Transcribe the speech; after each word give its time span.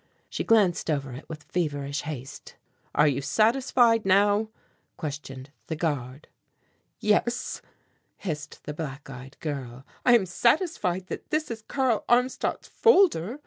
She 0.31 0.43
glanced 0.43 0.89
over 0.89 1.13
it 1.13 1.29
with 1.29 1.43
feverish 1.43 2.01
haste. 2.01 2.55
"Are 2.95 3.07
you 3.07 3.21
satisfied 3.21 4.03
now?" 4.03 4.49
questioned 4.97 5.51
the 5.67 5.75
guard. 5.75 6.27
"Yes," 6.99 7.61
hissed 8.17 8.63
the 8.63 8.73
black 8.73 9.11
eyed 9.11 9.37
girl; 9.41 9.85
"I 10.03 10.15
am 10.15 10.25
satisfied 10.25 11.05
that 11.09 11.29
this 11.29 11.51
is 11.51 11.61
Karl 11.61 12.03
Armstadt's 12.09 12.67
folder. 12.67 13.39